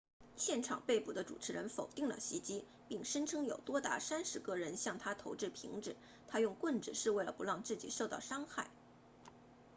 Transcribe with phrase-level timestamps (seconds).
[0.35, 5.95] 现场被捕的主持人否定了袭击并声称有多达三十个人向他投掷瓶子
[6.27, 8.71] 他用棍子是为了不让自己受到伤害